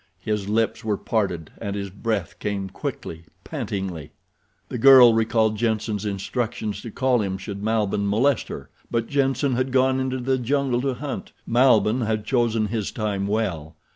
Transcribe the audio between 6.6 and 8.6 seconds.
to call him should Malbihn molest